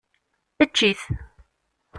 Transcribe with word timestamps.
Ečč-it! 0.63 0.99